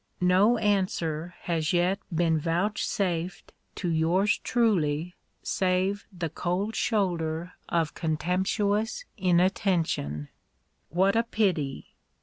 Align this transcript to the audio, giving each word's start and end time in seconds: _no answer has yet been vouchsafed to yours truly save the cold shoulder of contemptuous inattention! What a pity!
_no 0.27 0.57
answer 0.57 1.35
has 1.41 1.73
yet 1.73 1.99
been 2.11 2.39
vouchsafed 2.39 3.53
to 3.75 3.87
yours 3.87 4.39
truly 4.43 5.13
save 5.43 6.07
the 6.11 6.27
cold 6.29 6.75
shoulder 6.75 7.53
of 7.69 7.93
contemptuous 7.93 9.05
inattention! 9.19 10.29
What 10.89 11.15
a 11.15 11.21
pity! 11.21 11.93